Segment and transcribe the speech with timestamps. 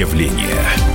[0.00, 0.89] явление.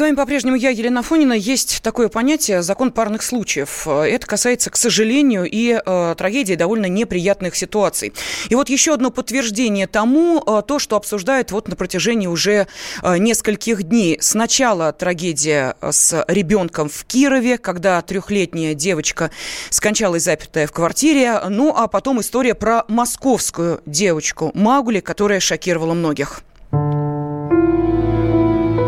[0.00, 1.34] С вами по-прежнему я, Елена Фонина.
[1.34, 3.86] Есть такое понятие «закон парных случаев».
[3.86, 8.14] Это касается, к сожалению, и э, трагедии довольно неприятных ситуаций.
[8.48, 12.66] И вот еще одно подтверждение тому, э, то, что обсуждают вот на протяжении уже
[13.02, 14.16] э, нескольких дней.
[14.22, 19.30] Сначала трагедия с ребенком в Кирове, когда трехлетняя девочка
[19.68, 21.42] скончалась запертая в квартире.
[21.50, 26.42] Ну, а потом история про московскую девочку Магули, которая шокировала многих.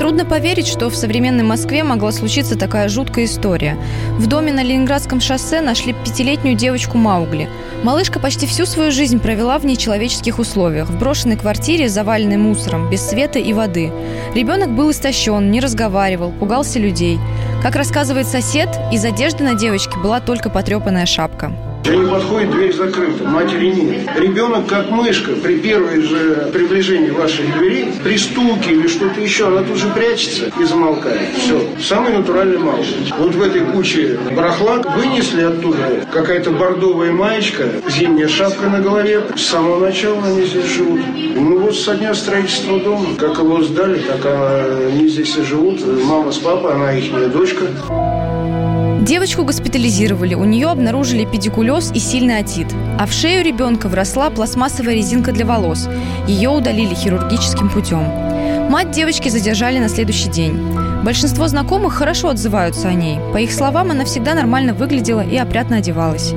[0.03, 3.79] Трудно поверить, что в современной Москве могла случиться такая жуткая история.
[4.19, 7.49] В доме на Ленинградском шоссе нашли пятилетнюю девочку Маугли.
[7.85, 13.09] Малышка почти всю свою жизнь провела в нечеловеческих условиях, в брошенной квартире, заваленной мусором, без
[13.09, 13.93] света и воды.
[14.35, 17.21] Ребенок был истощен, не разговаривал, пугался людей.
[17.63, 21.53] Как рассказывает сосед, из одежды на девочке была только потрепанная шапка.
[21.85, 24.09] Они подходят, дверь закрыта, матери нет.
[24.17, 29.63] Ребенок, как мышка, при первой же приближении ваших дверей, при стуке или что-то еще, она
[29.63, 31.37] тут же прячется и замолкает.
[31.37, 31.61] Все.
[31.83, 32.95] Самый натуральный малыш.
[33.19, 39.23] Вот в этой куче барахла вынесли оттуда какая-то бордовая маечка, зимняя шапка на голове.
[39.37, 41.01] С самого начала они здесь живут.
[41.35, 43.17] Ну вот со дня строительства дома.
[43.19, 45.81] Как его сдали, так они здесь и живут.
[46.05, 47.65] Мама с папой, она их дочка.
[49.01, 52.67] Девочку госпитализировали, у нее обнаружили педикулез и сильный отит.
[52.99, 55.89] А в шею ребенка вросла пластмассовая резинка для волос.
[56.29, 58.03] Ее удалили хирургическим путем.
[58.71, 60.57] Мать девочки задержали на следующий день.
[61.03, 63.19] Большинство знакомых хорошо отзываются о ней.
[63.33, 66.33] По их словам, она всегда нормально выглядела и опрятно одевалась.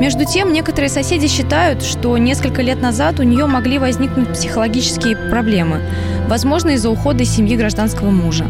[0.00, 5.80] Между тем, некоторые соседи считают, что несколько лет назад у нее могли возникнуть психологические проблемы,
[6.28, 8.44] возможно, из-за ухода из семьи гражданского мужа.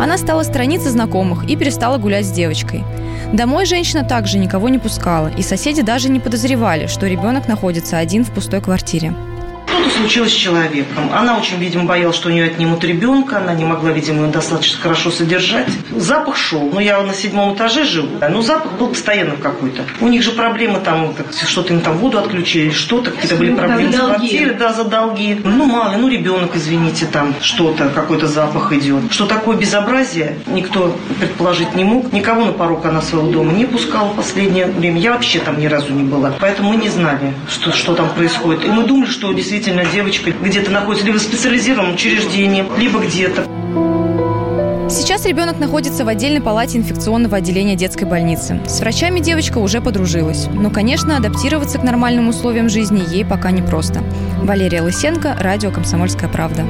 [0.00, 2.82] Она стала страницы знакомых и перестала гулять с девочкой.
[3.32, 8.24] Домой женщина также никого не пускала, и соседи даже не подозревали, что ребенок находится один
[8.24, 9.14] в пустой квартире.
[9.70, 11.10] Что-то случилось с человеком.
[11.14, 13.38] Она очень, видимо, боялась, что у нее отнимут ребенка.
[13.38, 15.68] Она не могла, видимо, достаточно хорошо содержать.
[15.94, 16.70] Запах шел.
[16.72, 18.08] Ну, я на седьмом этаже живу.
[18.28, 19.82] Ну, запах был постоянно какой-то.
[20.00, 21.14] У них же проблемы там,
[21.46, 25.40] что-то им там воду отключили, что-то, какие-то были проблемы с квартирой, да, за долги.
[25.44, 29.12] Ну, мало, ну, ребенок, извините, там что-то, какой-то запах идет.
[29.12, 32.12] Что такое безобразие, никто предположить не мог.
[32.12, 34.98] Никого на порог она своего дома не пускала в последнее время.
[35.00, 36.32] Я вообще там ни разу не была.
[36.40, 38.64] Поэтому мы не знали, что, что там происходит.
[38.64, 43.44] И мы думали, что действительно действительно девочка где-то находится либо в специализированном учреждении, либо где-то.
[44.88, 48.60] Сейчас ребенок находится в отдельной палате инфекционного отделения детской больницы.
[48.66, 50.46] С врачами девочка уже подружилась.
[50.52, 54.02] Но, конечно, адаптироваться к нормальным условиям жизни ей пока непросто.
[54.42, 56.64] Валерия Лысенко, радио «Комсомольская правда».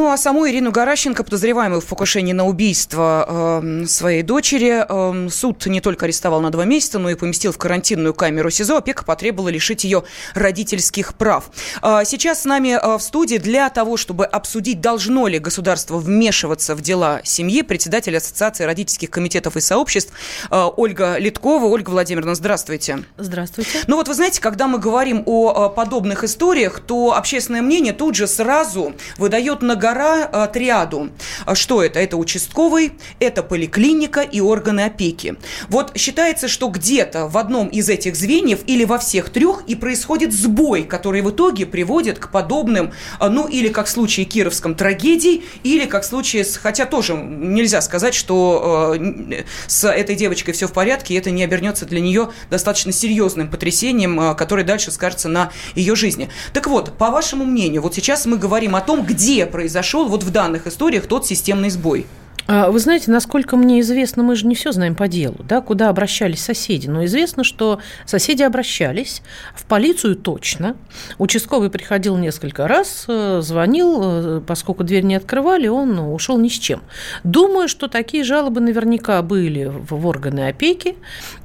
[0.00, 5.66] Ну, а саму Ирину Гаращенко, подозреваемую в покушении на убийство э, своей дочери, э, суд
[5.66, 8.78] не только арестовал на два месяца, но и поместил в карантинную камеру СИЗО.
[8.78, 11.50] Опека потребовала лишить ее родительских прав.
[11.82, 16.74] Э, сейчас с нами э, в студии для того, чтобы обсудить, должно ли государство вмешиваться
[16.74, 20.14] в дела семьи, председатель Ассоциации родительских комитетов и сообществ
[20.50, 21.66] э, Ольга Литкова.
[21.66, 23.04] Ольга Владимировна, здравствуйте.
[23.18, 23.80] Здравствуйте.
[23.86, 28.14] Ну вот вы знаете, когда мы говорим о, о подобных историях, то общественное мнение тут
[28.14, 31.10] же сразу выдает на гора э, триаду.
[31.46, 31.98] А что это?
[31.98, 35.36] Это участковый, это поликлиника и органы опеки.
[35.68, 40.32] Вот считается, что где-то в одном из этих звеньев или во всех трех и происходит
[40.32, 45.44] сбой, который в итоге приводит к подобным, э, ну или как в случае Кировском трагедий,
[45.64, 46.56] или как в случае с...
[46.56, 51.42] Хотя тоже нельзя сказать, что э, с этой девочкой все в порядке, и это не
[51.42, 56.30] обернется для нее достаточно серьезным потрясением, э, которое дальше скажется на ее жизни.
[56.52, 60.24] Так вот, по вашему мнению, вот сейчас мы говорим о том, где произошло произошел вот
[60.24, 62.04] в данных историях тот системный сбой?
[62.52, 65.88] А, вы знаете, насколько мне известно, мы же не все знаем по делу, да, куда
[65.88, 66.88] обращались соседи.
[66.88, 69.22] Но известно, что соседи обращались
[69.54, 70.76] в полицию точно.
[71.18, 76.58] Участковый приходил несколько раз, э, звонил, э, поскольку дверь не открывали, он ушел ни с
[76.58, 76.82] чем.
[77.22, 80.96] Думаю, что такие жалобы наверняка были в органы опеки.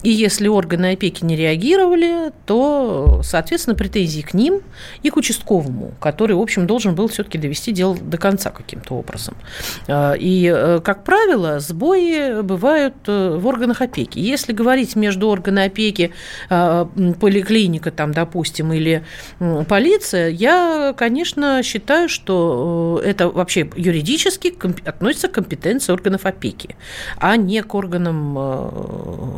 [0.01, 4.61] И если органы опеки не реагировали, то, соответственно, претензии к ним
[5.03, 9.35] и к участковому, который, в общем, должен был все-таки довести дело до конца каким-то образом.
[9.87, 14.17] А, и э, как как правило, сбои бывают э, в органах опеки.
[14.17, 16.13] Если говорить между органами опеки,
[16.49, 16.85] э,
[17.19, 19.03] поликлиника, там, допустим, или
[19.67, 24.55] полиция, я, конечно, считаю, что э, это вообще юридически
[24.87, 26.77] относится к компетенции органов опеки,
[27.17, 28.33] а не к органам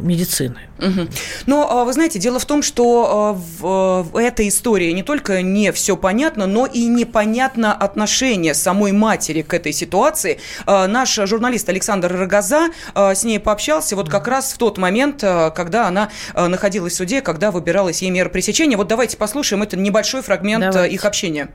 [0.01, 0.59] медицины.
[0.77, 1.07] Угу.
[1.47, 5.97] Но а, вы знаете, дело в том, что в этой истории не только не все
[5.97, 10.37] понятно, но и непонятно отношение самой матери к этой ситуации.
[10.67, 15.21] А, наш журналист журналист Александр Рогоза с ней пообщался вот как раз в тот момент,
[15.21, 18.75] когда она находилась в суде, когда выбиралась ей мера пресечения.
[18.75, 20.95] Вот давайте послушаем, это небольшой фрагмент давайте.
[20.95, 21.49] их общения.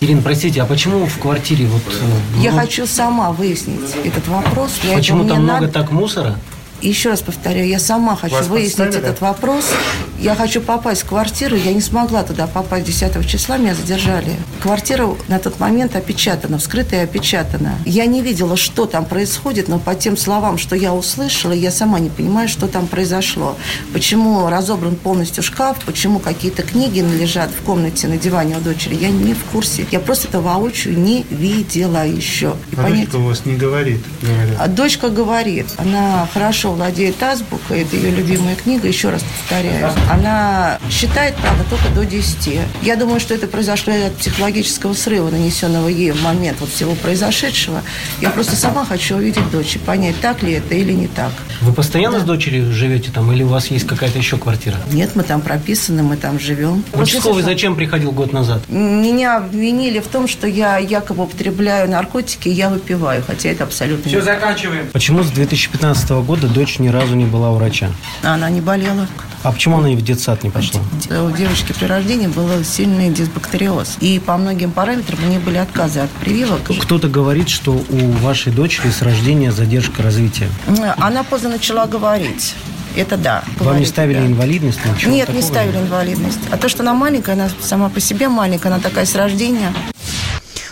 [0.00, 1.82] Ирина, простите, а почему в квартире вот...
[2.38, 4.78] Я ну, хочу сама выяснить этот вопрос.
[4.94, 5.72] Почему там много надо...
[5.72, 6.36] так мусора?
[6.82, 9.66] Еще раз повторяю, я сама хочу Вас выяснить этот вопрос.
[10.18, 11.56] Я хочу попасть в квартиру.
[11.56, 14.32] Я не смогла туда попасть 10 числа, меня задержали.
[14.62, 17.74] Квартира на тот момент опечатана, вскрытая и опечатана.
[17.84, 21.98] Я не видела, что там происходит, но по тем словам, что я услышала, я сама
[21.98, 23.56] не понимаю, что там произошло.
[23.92, 29.10] Почему разобран полностью шкаф, почему какие-то книги лежат в комнате на диване у дочери, я
[29.10, 29.86] не в курсе.
[29.90, 32.56] Я просто это воочию не видела еще.
[32.72, 33.10] И а понять...
[33.10, 34.00] дочка у вас не говорит?
[34.22, 34.56] Говорят.
[34.58, 35.66] А дочка говорит.
[35.76, 39.90] Она хорошо хорошо владеет азбукой, это ее любимая книга, еще раз повторяю.
[40.10, 42.60] Она считает, правда, только до 10.
[42.82, 47.82] Я думаю, что это произошло от психологического срыва, нанесенного ей в момент вот всего произошедшего.
[48.20, 51.32] Я просто сама хочу увидеть дочь и понять, так ли это или не так.
[51.60, 52.24] Вы постоянно да.
[52.24, 54.76] с дочерью живете там или у вас есть какая-то еще квартира?
[54.92, 56.84] Нет, мы там прописаны, мы там живем.
[56.92, 58.68] Участковый зачем приходил год назад?
[58.68, 64.18] Меня обвинили в том, что я якобы употребляю наркотики, я выпиваю, хотя это абсолютно Все,
[64.18, 64.86] не заканчиваем.
[64.92, 67.90] Почему с 2015 года дочь ни разу не была у врача?
[68.22, 69.06] Она не болела.
[69.42, 70.80] А почему она и в детсад не пошла?
[71.10, 73.98] У девочки при рождении был сильный дисбактериоз.
[74.00, 76.62] И по многим параметрам у нее были отказы от прививок.
[76.80, 80.48] Кто-то говорит, что у вашей дочери с рождения задержка развития.
[80.96, 82.54] Она поздно начала говорить.
[82.96, 83.44] Это да.
[83.60, 84.26] Вам не ставили да.
[84.26, 84.80] инвалидность?
[84.86, 86.40] Ничего Нет, не ставили инвалидность.
[86.50, 89.74] А то, что она маленькая, она сама по себе маленькая, она такая с рождения.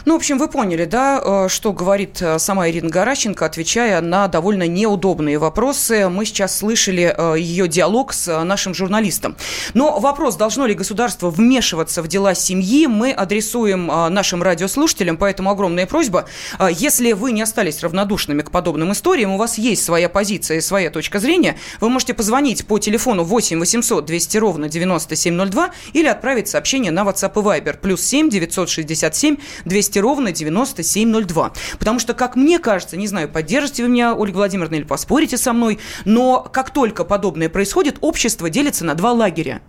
[0.06, 4.29] Ну, в общем, вы поняли, да, э, что говорит э, сама Ирина Гаращенко, отвечая на
[4.29, 6.11] довольно неудобные вопросы.
[6.11, 9.35] Мы сейчас слышали э, ее диалог с нашим журналистом.
[9.73, 15.87] Но вопрос, должно ли государство вмешиваться в дела семьи, мы адресуем нашим радиослушателям, поэтому огромная
[15.87, 16.27] просьба.
[16.71, 20.91] Если вы не остались равнодушными к подобным историям, у вас есть своя позиция и своя
[20.91, 26.93] точка зрения, вы можете позвонить по телефону 8 800 200 ровно 9702 или отправить сообщение
[26.93, 31.52] на WhatsApp и Viber плюс 7 967 200 200 ровно 9702.
[31.79, 35.52] Потому что, как мне кажется, не знаю, поддержите вы меня, Ольга Владимировна, или поспорите со
[35.52, 39.61] мной, но как только подобное происходит, общество делится на два лагеря.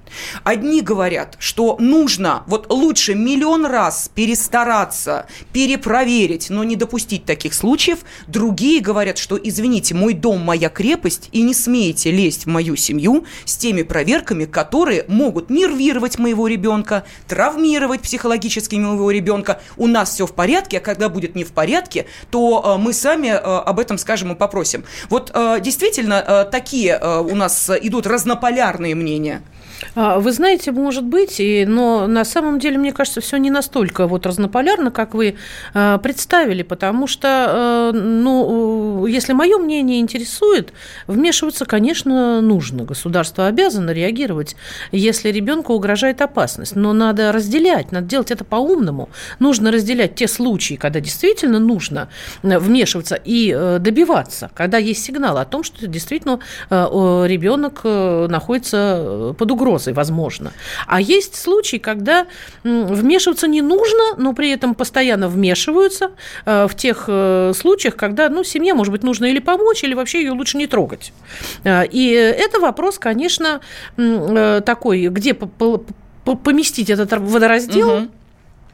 [0.43, 7.99] Одни говорят, что нужно вот лучше миллион раз перестараться, перепроверить, но не допустить таких случаев.
[8.27, 13.25] Другие говорят, что, извините, мой дом, моя крепость, и не смеете лезть в мою семью
[13.45, 19.61] с теми проверками, которые могут нервировать моего ребенка, травмировать психологически моего ребенка.
[19.77, 23.27] У нас все в порядке, а когда будет не в порядке, то э, мы сами
[23.27, 24.85] э, об этом скажем и попросим.
[25.09, 29.41] Вот э, действительно такие у нас идут разнополярные мнения.
[29.93, 34.07] А, вы знаете, может быть, и, но на самом деле, мне кажется, все не настолько
[34.07, 35.35] вот разнополярно, как вы
[35.73, 40.73] э, представили, потому что, э, ну, если мое мнение интересует,
[41.07, 42.83] вмешиваться, конечно, нужно.
[42.83, 44.55] Государство обязано реагировать,
[44.91, 46.75] если ребенку угрожает опасность.
[46.75, 49.09] Но надо разделять, надо делать это по-умному.
[49.39, 52.09] Нужно разделять те случаи, когда действительно нужно
[52.41, 56.39] вмешиваться и э, добиваться, когда есть сигнал о том, что действительно
[56.69, 60.51] э, ребенок э, находится под угрозой угрозой, возможно.
[60.87, 62.25] А есть случаи, когда
[62.63, 66.11] вмешиваться не нужно, но при этом постоянно вмешиваются
[66.45, 70.19] э, в тех э, случаях, когда ну, семье, может быть, нужно или помочь, или вообще
[70.19, 71.13] ее лучше не трогать.
[71.63, 73.59] Э, и это вопрос, конечно,
[74.65, 77.89] такой, где поместить этот водораздел.
[77.89, 78.07] Угу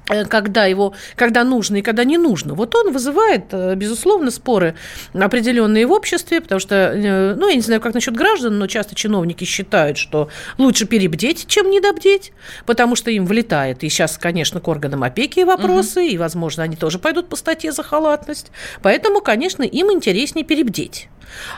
[0.06, 2.54] когда его, когда нужно и когда не нужно.
[2.54, 4.76] Вот он вызывает, э, безусловно, споры
[5.14, 8.96] определенные в обществе, потому что, э, ну, я не знаю, как насчет граждан, но часто
[8.96, 12.34] чиновники считают, что лучше перебдеть, чем недобдеть,
[12.66, 13.84] потому что им влетает.
[13.84, 16.10] И сейчас, конечно, к органам опеки вопросы, угу.
[16.10, 18.52] и, возможно, они тоже пойдут по статье за халатность.
[18.82, 21.10] Поэтому, конечно, им интереснее перебдеть.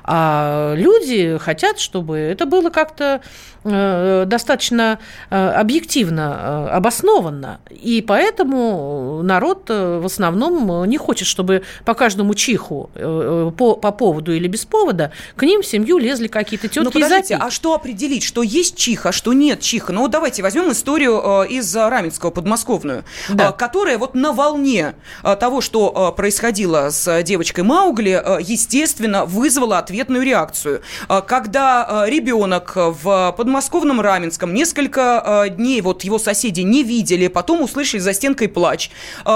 [0.04, 3.22] А люди хотят, чтобы это было как-то
[3.64, 7.60] э, достаточно э, объективно э, обоснованно.
[7.70, 14.48] И поэтому народ в основном не хочет, чтобы по каждому чиху по, по поводу или
[14.48, 18.44] без повода к ним в семью лезли какие-то тетки ну, подождите, а что определить, что
[18.44, 19.94] есть чиха, что нет чиха?
[19.94, 23.52] Ну, давайте возьмем историю из Раменского, подмосковную, да.
[23.52, 30.82] которая вот на волне того, что происходило с девочкой Маугли, естественно, вызвала ответную реакцию.
[31.28, 38.14] Когда ребенок в подмосковном Раменском несколько дней, вот его соседи не видели, потом услышали за
[38.24, 38.90] стенкой плач,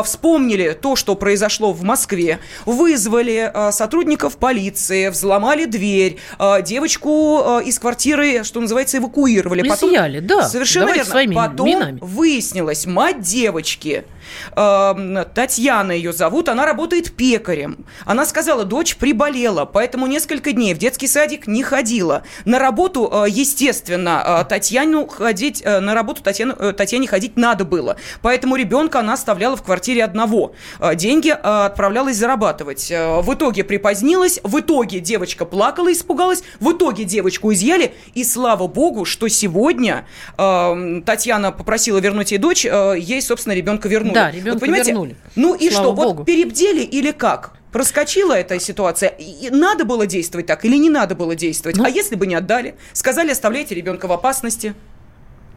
[0.06, 6.17] вспомнили то, что произошло в Москве, вызвали сотрудников полиции, взломали дверь,
[6.63, 9.67] девочку из квартиры, что называется, эвакуировали.
[9.67, 10.48] Потом, Изъяли, да.
[10.48, 11.12] Совершенно Давайте верно.
[11.12, 12.00] Своими потом минами.
[12.01, 14.06] выяснилось, мать девочки–
[14.53, 17.86] Татьяна ее зовут, она работает пекарем.
[18.05, 22.24] Она сказала, дочь приболела, поэтому несколько дней в детский садик не ходила.
[22.46, 27.98] На работу, э, естественно, э, Татьяну ходить, э, на работу Татьяну, Татьяне ходить надо было.
[28.22, 30.53] Поэтому ребенка она оставляла в квартире одного.
[30.96, 32.89] Деньги отправлялась зарабатывать.
[32.89, 39.05] В итоге припозднилась, в итоге девочка плакала, испугалась, в итоге девочку изъяли, и слава богу,
[39.05, 40.05] что сегодня
[40.38, 44.13] э, Татьяна попросила вернуть ей дочь, ей, собственно, ребенка вернули.
[44.17, 45.15] Да, ребенка вот, вернули.
[45.36, 46.17] Ну и слава что, богу.
[46.19, 47.53] вот перебдели или как?
[47.71, 49.09] Проскочила эта ситуация.
[49.09, 51.77] И надо было действовать так или не надо было действовать?
[51.77, 52.75] Ну, а если бы не отдали?
[52.93, 54.74] Сказали, оставляйте ребенка в опасности.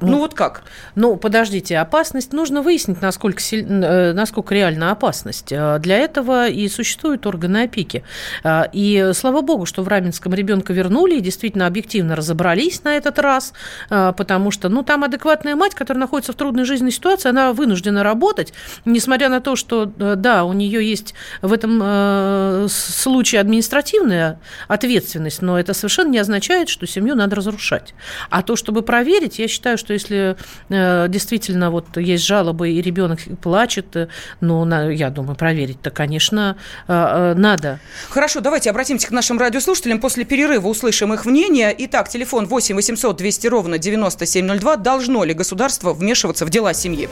[0.00, 0.62] Ну, ну вот как?
[0.94, 3.66] Ну, подождите, опасность нужно выяснить, насколько, силь...
[3.68, 5.52] Э, насколько реальна опасность.
[5.52, 8.02] Э, для этого и существуют органы опеки.
[8.42, 13.18] Э, и слава богу, что в Раменском ребенка вернули и действительно объективно разобрались на этот
[13.18, 13.52] раз,
[13.88, 18.52] потому что, ну, там адекватная мать, которая находится в трудной жизненной ситуации, она вынуждена работать,
[18.84, 25.74] несмотря на то, что, да, у нее есть в этом случае административная ответственность, но это
[25.74, 27.94] совершенно не означает, что семью надо разрушать.
[28.30, 30.36] А то, чтобы проверить, я считаю, что что если
[30.68, 34.08] э, действительно вот есть жалобы и ребенок плачет, э,
[34.40, 36.56] ну, на, я думаю, проверить-то, конечно,
[36.86, 37.80] э, надо.
[38.08, 40.00] Хорошо, давайте обратимся к нашим радиослушателям.
[40.00, 41.74] После перерыва услышим их мнение.
[41.78, 44.76] Итак, телефон 8 800 200 ровно 9702.
[44.76, 47.08] Должно ли государство вмешиваться в дела семьи?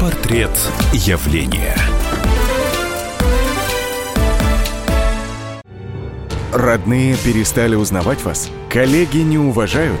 [0.00, 0.50] Портрет
[0.92, 1.76] явления.
[6.52, 8.50] Родные перестали узнавать вас?
[8.70, 10.00] Коллеги не уважают?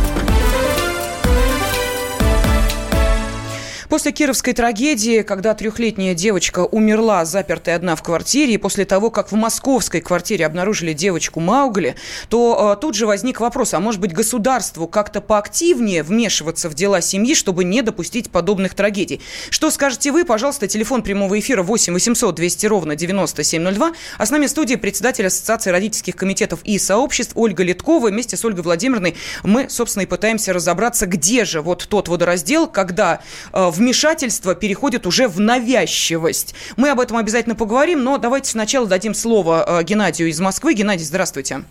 [3.91, 9.33] После кировской трагедии, когда трехлетняя девочка умерла, запертая одна в квартире, и после того, как
[9.33, 11.97] в московской квартире обнаружили девочку Маугли,
[12.29, 17.01] то э, тут же возник вопрос, а может быть государству как-то поактивнее вмешиваться в дела
[17.01, 19.19] семьи, чтобы не допустить подобных трагедий?
[19.49, 20.23] Что скажете вы?
[20.23, 23.91] Пожалуйста, телефон прямого эфира 8 800 200 ровно 9702.
[24.17, 28.07] А с нами в студии председатель Ассоциации родительских комитетов и сообществ Ольга Литкова.
[28.07, 33.19] Вместе с Ольгой Владимировной мы, собственно, и пытаемся разобраться, где же вот тот водораздел, когда
[33.51, 36.55] э, в вмешательство переходит уже в навязчивость.
[36.77, 40.73] Мы об этом обязательно поговорим, но давайте сначала дадим слово э, Геннадию из Москвы.
[40.73, 41.63] Геннадий, здравствуйте.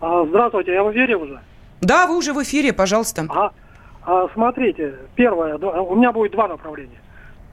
[0.00, 1.40] А, здравствуйте, я в эфире уже?
[1.80, 3.26] Да, вы уже в эфире, пожалуйста.
[3.28, 3.52] Ага.
[4.04, 7.00] А, смотрите, первое, у меня будет два направления.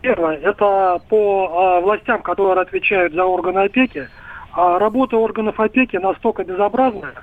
[0.01, 4.09] Первое, это по а, властям, которые отвечают за органы опеки.
[4.55, 7.13] Работа органов опеки настолько безобразная,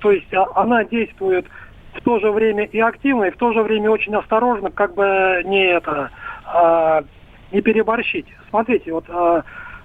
[0.00, 1.46] то есть она действует
[1.94, 5.42] в то же время и активно, и в то же время очень осторожно, как бы
[5.44, 6.10] не это,
[6.44, 7.04] а,
[7.52, 8.26] не переборщить.
[8.50, 9.42] Смотрите, вот а,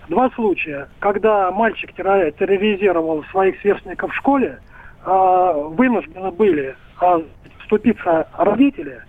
[0.07, 4.59] два случая, когда мальчик терроризировал своих сверстников в школе,
[5.05, 7.21] а, вынуждены были а,
[7.61, 9.01] вступиться родители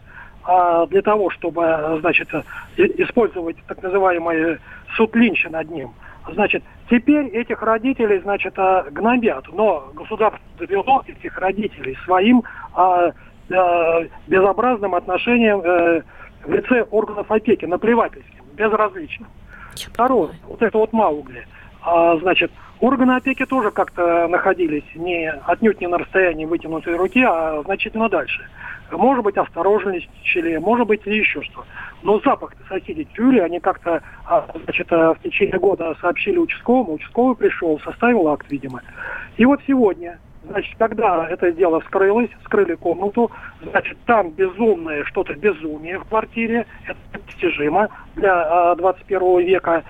[0.44, 2.28] а, для того, чтобы, значит,
[2.76, 4.58] использовать так называемый
[4.96, 5.90] суд Линча над ним–
[6.34, 12.42] Значит, теперь этих родителей, значит, а, гнобят, но государство довело этих родителей своим
[12.74, 13.12] а,
[13.50, 16.02] а, безобразным отношением а,
[16.46, 19.28] в лице органов опеки, наплевательским, безразличным.
[19.74, 21.46] Второе, вот это вот Маугли.
[21.82, 27.62] А, значит, органы опеки тоже как-то находились не отнюдь не на расстоянии вытянутой руки, а
[27.64, 28.46] значительно дальше.
[28.90, 31.64] Может быть, осторожничали, может быть, еще что.
[32.02, 37.36] Но запах соседи чули, они как-то, а, значит, а, в течение года сообщили участковому, участковый
[37.36, 38.82] пришел, составил акт, видимо.
[39.36, 40.18] И вот сегодня,
[40.48, 43.30] значит, когда это дело вскрылось, вскрыли комнату,
[43.62, 49.84] значит, там безумное что-то безумие в квартире, это достижимо для 21 а, века,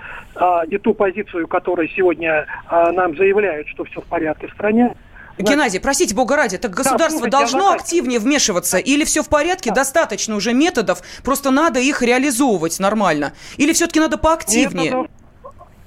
[0.69, 4.95] и ту позицию, которую сегодня нам заявляют, что все в порядке в стране,
[5.43, 8.79] Геннадий, простите, бога ради, так государство да, должно активнее вмешиваться?
[8.79, 9.77] Или все в порядке, да.
[9.77, 13.33] достаточно уже методов, просто надо их реализовывать нормально?
[13.57, 14.91] Или все-таки надо поактивнее?
[14.91, 15.11] Методов,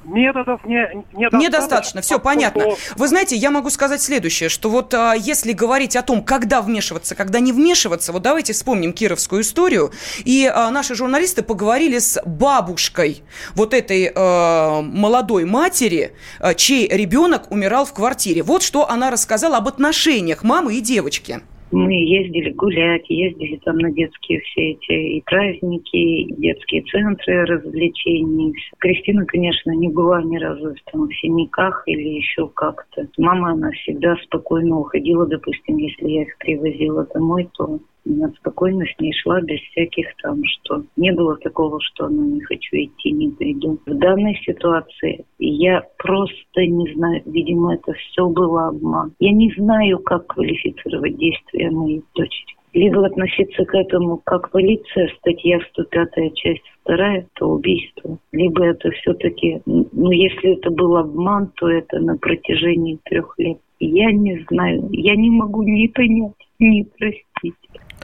[0.05, 1.38] методов не, недостаточно.
[1.38, 2.65] Недостаточно, все понятно.
[2.95, 7.15] Вы знаете, я могу сказать следующее, что вот а, если говорить о том, когда вмешиваться,
[7.15, 9.91] когда не вмешиваться, вот давайте вспомним кировскую историю.
[10.25, 13.24] И а, наши журналисты поговорили с бабушкой
[13.55, 18.43] вот этой а, молодой матери, а, чей ребенок умирал в квартире.
[18.43, 21.41] Вот что она рассказала об отношениях мамы и девочки.
[21.74, 28.53] Мы ездили гулять, ездили там на детские все эти и праздники, и детские центры развлечений.
[28.77, 33.08] Кристина, конечно, не была ни разу там, в синяках или еще как-то.
[33.18, 39.00] Мама, она всегда спокойно уходила, допустим, если я их привозила домой, то она спокойно с
[39.00, 43.29] ней шла без всяких там, что не было такого, что она не хочу идти, не
[43.29, 43.79] пойду.
[43.86, 49.13] В данной ситуации я просто не знаю, видимо, это все было обман.
[49.19, 52.55] Я не знаю, как квалифицировать действия моей дочери.
[52.74, 58.17] Либо относиться к этому как полиция, статья 105, часть 2, это убийство.
[58.31, 63.60] Либо это все-таки, ну, если это был обман, то это на протяжении трех лет.
[63.79, 67.53] Я не знаю, я не могу ни понять, ни простить.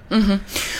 [0.10, 0.40] Угу.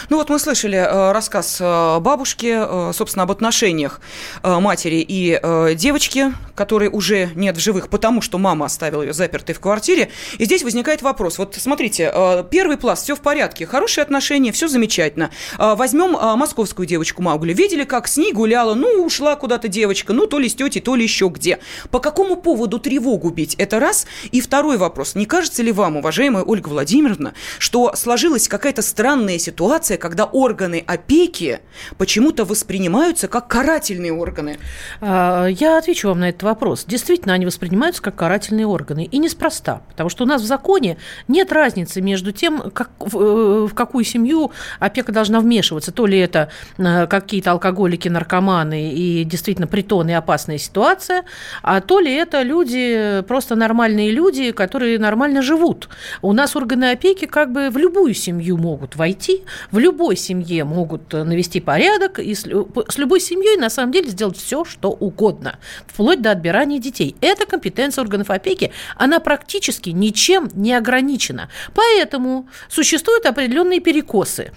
[0.10, 4.02] Ну вот мы слышали э, рассказ э, бабушки, э, собственно, об отношениях
[4.44, 5.40] матери и
[5.76, 10.10] девочки, которой уже нет в живых, потому что мама оставила ее запертой в квартире.
[10.38, 11.38] И здесь возникает вопрос.
[11.38, 12.12] Вот смотрите,
[12.50, 15.30] первый пласт, все в порядке, хорошие отношения, все замечательно.
[15.58, 17.54] Возьмем московскую девочку Маугли.
[17.54, 20.96] Видели, как с ней гуляла, ну, ушла куда-то девочка, ну, то ли с тетей, то
[20.96, 21.60] ли еще где.
[21.92, 23.56] По какому поводу тревогу бить?
[23.56, 24.06] Это раз.
[24.32, 25.16] И второй вопрос.
[25.16, 30.84] Не кажется ли вам, уважаемая Ольга Владимировна, что сложилась какая-то странная странная ситуация, когда органы
[30.88, 31.60] опеки
[31.98, 34.58] почему-то воспринимаются как карательные органы.
[35.02, 36.86] А, я отвечу вам на этот вопрос.
[36.88, 39.04] Действительно, они воспринимаются как карательные органы.
[39.04, 39.82] И неспроста.
[39.90, 40.98] Потому что у нас в законе
[41.28, 45.92] нет разницы между тем, как, в, в какую семью опека должна вмешиваться.
[45.92, 51.26] То ли это э, какие-то алкоголики, наркоманы и действительно притоны и опасная ситуация,
[51.62, 55.90] а то ли это люди, просто нормальные люди, которые нормально живут.
[56.22, 59.44] У нас органы опеки как бы в любую семью могут войти войти.
[59.72, 64.38] В любой семье могут э, навести порядок, и с любой семьей на самом деле сделать
[64.38, 67.16] все, что угодно, вплоть до отбирания детей.
[67.22, 71.50] Это компетенция органов опеки, она практически ничем не ограничена.
[71.74, 74.52] Поэтому существуют определенные перекосы.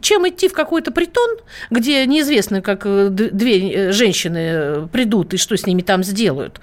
[0.00, 1.30] Чем идти в какой-то притон,
[1.70, 6.60] где неизвестно, как э, две э, женщины придут и что с ними там сделают,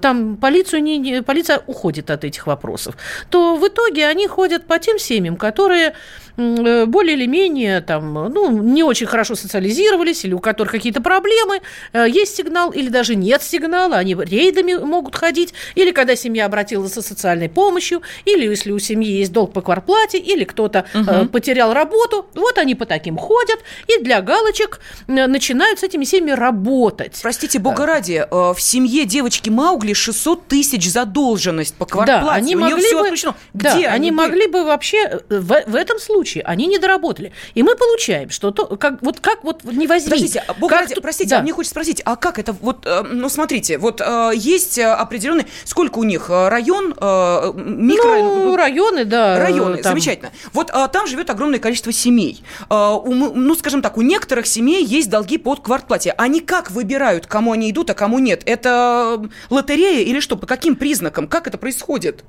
[0.00, 2.96] там полицию не, полиция уходит от этих вопросов,
[3.30, 5.94] то в итоге они ходят по тем семьям, которые
[6.36, 11.60] более или менее там, ну, не очень хорошо социализировались или у которых какие-то проблемы,
[11.92, 16.94] э, есть сигнал или даже нет сигнала, они рейдами могут ходить, или когда семья обратилась
[16.94, 21.28] за социальной помощью, или если у семьи есть долг по кварплате, или кто-то угу.
[21.28, 27.18] потерял работу, вот они по таким ходят, и для галочек начинают с этими семьями работать.
[27.22, 32.60] Простите, бога ради, в семье девочки Маугли 600 тысяч задолженность по квартплате, да, они у
[32.60, 36.66] могли бы, Где да, они, они могли бы вообще в, в этом случае случае они
[36.66, 37.32] не доработали.
[37.54, 40.10] И мы получаем, что то, как, вот как вот не возьми.
[40.10, 41.38] Подождите, а, Бог ради, простите, да.
[41.38, 42.52] а мне хочется спросить, а как это?
[42.52, 48.18] Вот, э, ну, смотрите, вот э, есть определенный, сколько у них э, район, микро...
[48.18, 49.38] Ну, районы, да.
[49.38, 49.92] Районы, там.
[49.92, 50.32] замечательно.
[50.52, 52.42] Вот там живет огромное количество семей.
[52.70, 56.14] Ну, скажем так, у некоторых семей есть долги под квартплате.
[56.16, 58.42] Они как выбирают, кому они идут, а кому нет?
[58.46, 60.36] Это лотерея или что?
[60.36, 61.28] По каким признакам?
[61.28, 62.24] Как это происходит?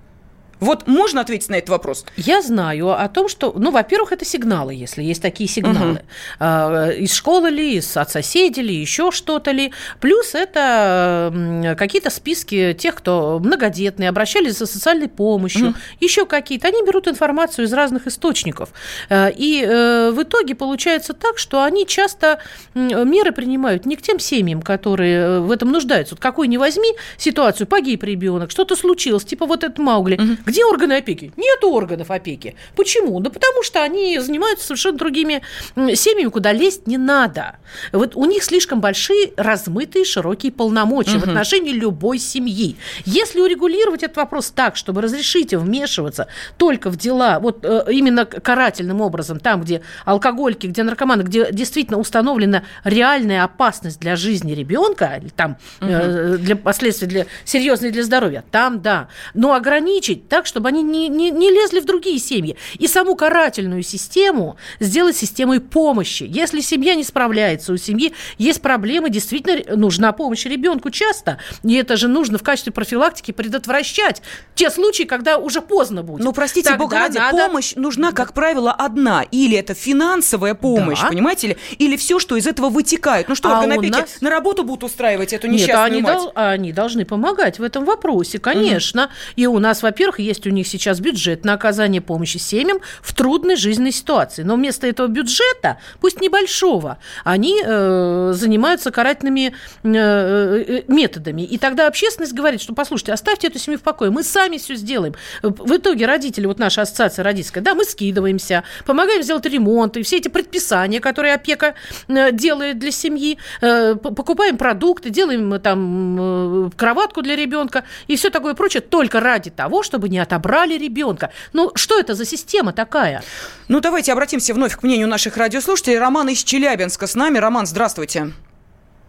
[0.60, 2.06] Вот можно ответить на этот вопрос?
[2.16, 6.02] Я знаю о том, что, ну, во-первых, это сигналы, если есть такие сигналы.
[6.40, 7.04] Угу.
[7.04, 9.72] Из школы ли, от соседей ли, еще что-то ли.
[10.00, 15.78] Плюс это какие-то списки тех, кто многодетные, обращались за социальной помощью, угу.
[16.00, 16.68] еще какие-то.
[16.68, 18.70] Они берут информацию из разных источников.
[19.10, 22.40] Э, и э, в итоге получается так, что они часто
[22.74, 26.16] меры принимают не к тем семьям, которые э, в этом нуждаются.
[26.16, 30.16] Вот какой не возьми ситуацию, погиб ребенок, что-то случилось, типа вот этот Маугли.
[30.16, 31.34] Угу где органы опеки?
[31.36, 32.56] Нет органов опеки.
[32.76, 33.20] Почему?
[33.20, 35.42] Да потому что они занимаются совершенно другими
[35.76, 37.58] семьями, куда лезть не надо.
[37.92, 41.26] Вот у них слишком большие, размытые, широкие полномочия угу.
[41.26, 42.78] в отношении любой семьи.
[43.04, 48.26] Если урегулировать этот вопрос так, чтобы разрешить им вмешиваться только в дела, вот э, именно
[48.26, 55.22] карательным образом, там, где алкогольки, где наркоманы, где действительно установлена реальная опасность для жизни ребенка,
[55.36, 55.90] там угу.
[55.92, 59.10] э, для последствий для серьезные для здоровья, там да.
[59.34, 62.56] Но ограничить так, чтобы они не, не, не лезли в другие семьи.
[62.78, 66.28] И саму карательную систему сделать системой помощи.
[66.30, 71.40] Если семья не справляется, у семьи есть проблемы, действительно нужна помощь ребенку часто.
[71.64, 74.22] И это же нужно в качестве профилактики предотвращать
[74.54, 76.24] те случаи, когда уже поздно будет.
[76.24, 77.36] Ну, простите, Тогда бога ради, надо...
[77.36, 79.24] помощь нужна, как правило, одна.
[79.32, 81.08] Или это финансовая помощь, да.
[81.08, 83.28] понимаете ли, или все, что из этого вытекает.
[83.28, 84.22] Ну что, а органопеки нас...
[84.22, 86.18] на работу будут устраивать эту несчастную Нет, они, мать?
[86.18, 89.06] Дол- они должны помогать в этом вопросе, конечно.
[89.06, 89.12] Угу.
[89.38, 93.56] И у нас, во-первых, есть у них сейчас бюджет на оказание помощи семьям в трудной
[93.56, 94.44] жизненной ситуации.
[94.44, 101.42] Но вместо этого бюджета, пусть небольшого, они э, занимаются карательными э, э, методами.
[101.42, 105.16] И тогда общественность говорит, что, послушайте, оставьте эту семью в покое, мы сами все сделаем.
[105.42, 110.18] В итоге родители, вот наша ассоциация родительская, да, мы скидываемся, помогаем сделать ремонт, и все
[110.18, 111.76] эти предписания, которые опека
[112.08, 118.54] э, делает для семьи, э, покупаем продукты, делаем там кроватку для ребенка и все такое
[118.54, 121.32] прочее, только ради того, чтобы не отобрали ребенка.
[121.54, 123.24] Ну, что это за система такая?
[123.68, 126.00] Ну, давайте обратимся вновь к мнению наших радиослушателей.
[126.00, 127.38] Роман из Челябинска с нами.
[127.38, 128.32] Роман, здравствуйте.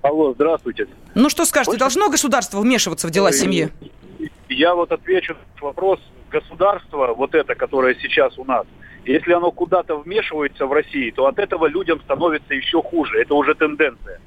[0.03, 0.87] Алло, здравствуйте.
[1.15, 1.81] Ну, что скажете, Очень...
[1.81, 3.71] должно государство вмешиваться в дела Ой, семьи?
[4.49, 6.01] Я вот отвечу на вопрос.
[6.31, 8.67] Государство, вот это, которое сейчас у нас,
[9.05, 13.21] если оно куда-то вмешивается в России, то от этого людям становится еще хуже.
[13.23, 14.21] Это уже тенденция.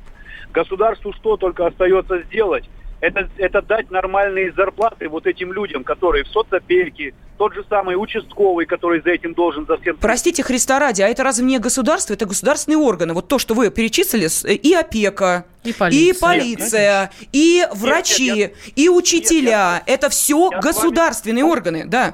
[0.52, 2.68] Государству что только остается сделать?
[3.02, 8.68] Это, это дать нормальные зарплаты вот этим людям, которые в соцопеке, тот же самый участковый,
[8.68, 9.98] который за этим должен за всем...
[9.98, 12.14] Простите, Христа ради, а это разве не государство?
[12.14, 13.14] Это государственные органы.
[13.16, 18.38] Вот то, что вы перечислили, и опека, и полиция, и, полиция, нет, и врачи, нет,
[18.38, 19.74] нет, и учителя.
[19.78, 21.52] Нет, это все государственные вами...
[21.52, 22.14] органы, да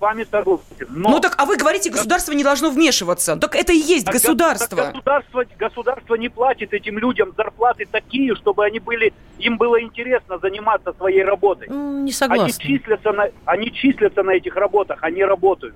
[0.00, 0.86] вами согласен.
[0.90, 1.10] Но...
[1.10, 3.36] Ну так, а вы говорите, государство не должно вмешиваться.
[3.36, 4.76] Так это и есть так, государство.
[4.76, 5.44] Так государство.
[5.58, 11.22] Государство не платит этим людям зарплаты такие, чтобы они были, им было интересно заниматься своей
[11.22, 11.68] работой.
[11.68, 12.44] Не согласна.
[12.44, 15.74] Они числятся на, они числятся на этих работах, они работают.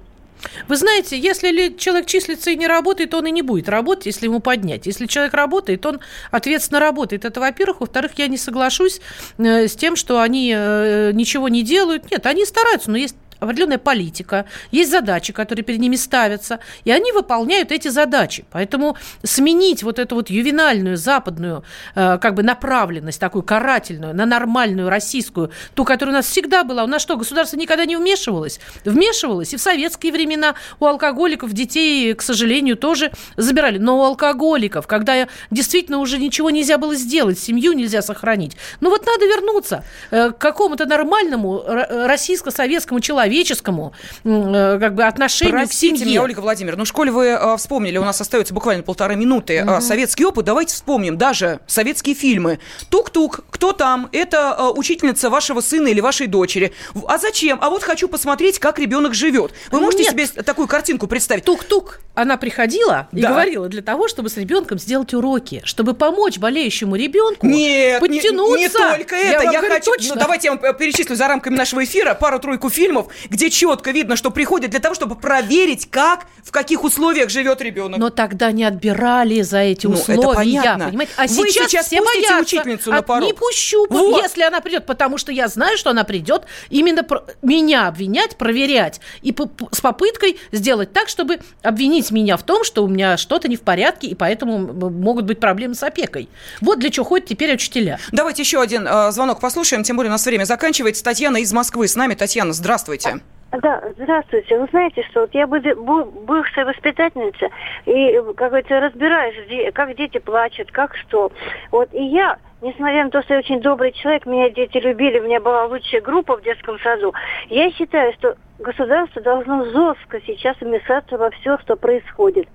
[0.69, 4.41] Вы знаете, если человек числится и не работает, он и не будет работать, если ему
[4.41, 4.87] поднять.
[4.87, 7.25] Если человек работает, он ответственно работает.
[7.25, 7.81] Это, во-первых.
[7.81, 9.01] Во-вторых, я не соглашусь
[9.39, 12.11] э, с тем, что они э, ничего не делают.
[12.11, 17.13] Нет, они стараются, но есть определенная политика, есть задачи, которые перед ними ставятся, и они
[17.13, 18.45] выполняют эти задачи.
[18.51, 24.89] Поэтому сменить вот эту вот ювенальную западную э, как бы направленность, такую карательную, на нормальную
[24.89, 26.85] российскую, ту, которая у нас всегда была.
[26.85, 28.61] У нас что, государство никогда не вмешивалось?
[28.85, 29.53] Вмешивалось.
[29.53, 33.79] И в советские времена у алкоголиков детей, к сожалению, тоже забирали.
[33.79, 38.57] Но у алкоголиков, когда действительно уже ничего нельзя было сделать, семью нельзя сохранить.
[38.81, 43.93] Ну вот надо вернуться э, к какому-то нормальному российско-советскому человеку, человеческому
[44.25, 46.13] э, как бы отношению Простите к семье.
[46.13, 49.65] меня, Ольга Владимировна, ну, в школе вы э, вспомнили, у нас остается буквально полторы минуты,
[49.65, 49.81] угу.
[49.81, 52.59] советский опыт, давайте вспомним даже советские фильмы.
[52.89, 54.09] Тук-тук, кто там?
[54.13, 56.73] Это учительница вашего сына или вашей дочери.
[57.07, 57.59] А зачем?
[57.61, 59.53] А вот хочу посмотреть, как ребенок живет.
[59.71, 60.13] Вы можете Нет.
[60.13, 61.45] себе такую картинку представить?
[61.45, 62.01] Тук-тук.
[62.15, 63.19] Она приходила да.
[63.19, 68.57] и говорила для того, чтобы с ребенком сделать уроки, чтобы помочь болеющему ребенку Нет, подтянуться.
[68.57, 69.45] Не, не только это.
[69.45, 69.91] Я, я говорю, хочу.
[69.93, 70.15] Точно.
[70.15, 74.31] Ну, давайте я вам перечислю за рамками нашего эфира пару-тройку фильмов, где четко видно, что
[74.31, 77.99] приходят для того, чтобы проверить, как, в каких условиях живет ребенок.
[77.99, 80.21] Но тогда не отбирали за эти условия.
[80.21, 80.87] Ну, это понятно.
[80.87, 81.13] Понимаете?
[81.17, 82.39] А Вы сейчас, сейчас все боятся.
[82.41, 83.27] учительницу на порог.
[83.27, 84.23] Не пущу, вот.
[84.23, 89.01] если она придет, потому что я знаю, что она придет именно про- меня обвинять, проверять
[89.23, 93.49] и по- с попыткой сделать так, чтобы обвинить меня в том, что у меня что-то
[93.49, 94.59] не в порядке, и поэтому
[94.91, 96.29] могут быть проблемы с опекой.
[96.61, 97.99] Вот для чего ходят теперь учителя.
[98.13, 101.03] Давайте еще один э, звонок послушаем, тем более у нас время заканчивается.
[101.05, 102.15] Татьяна из Москвы с нами.
[102.15, 103.06] Татьяна, здравствуйте.
[103.53, 104.59] Да, здравствуйте.
[104.59, 107.49] Вы знаете, что вот я бывшая воспитательница,
[107.87, 111.33] и, как говорится, разбираюсь, как дети плачут, как что.
[111.71, 115.25] Вот и я, несмотря на то, что я очень добрый человек, меня дети любили, у
[115.25, 117.15] меня была лучшая группа в детском саду,
[117.49, 122.49] я считаю, что государство должно жестко сейчас вмешаться во все, что происходит.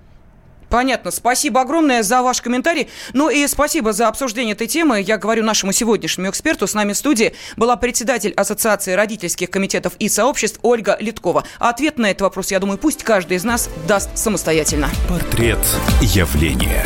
[0.72, 1.12] Понятно.
[1.12, 2.88] Спасибо огромное за ваш комментарий.
[3.12, 5.02] Ну и спасибо за обсуждение этой темы.
[5.02, 6.66] Я говорю нашему сегодняшнему эксперту.
[6.66, 11.44] С нами в студии была председатель Ассоциации родительских комитетов и сообществ Ольга Литкова.
[11.60, 14.90] А ответ на этот вопрос, я думаю, пусть каждый из нас даст самостоятельно.
[15.10, 15.60] Портрет
[16.00, 16.86] явления.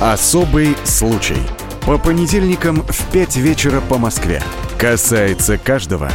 [0.00, 1.36] Особый случай.
[1.84, 4.42] По понедельникам в 5 вечера по Москве.
[4.78, 6.10] Касается каждого.